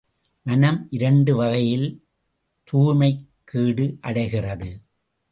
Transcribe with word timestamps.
மனம் 0.41 0.87
இரண்டு 0.89 1.35
வகையில் 1.35 2.05
தூய்மைக் 2.63 3.27
கேடு 3.43 3.97
அடைகிறது. 4.01 4.81